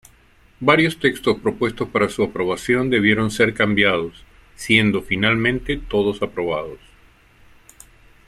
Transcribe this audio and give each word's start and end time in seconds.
Varios 0.61 0.97
textos 0.97 1.39
propuestos 1.41 1.87
para 1.89 2.09
su 2.09 2.23
aprobación 2.23 2.89
debieron 2.89 3.29
ser 3.29 3.53
cambiados, 3.53 4.25
siendo 4.55 5.03
finalmente 5.03 5.77
todos 5.77 6.23
aprobados. 6.23 6.79